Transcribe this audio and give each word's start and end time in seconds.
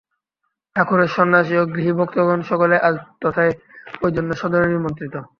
ঠাকুরের 0.75 1.09
সন্ন্যাসী 1.09 1.55
ও 1.57 1.63
গৃহী 1.73 1.93
ভক্তগণ 1.99 2.39
সকলেই 2.41 2.83
আজ 2.87 2.95
তথায় 3.21 3.53
ঐ 4.01 4.05
জন্য 4.15 4.29
সাদরে 4.33 4.67
নিমন্ত্রিত। 4.67 5.15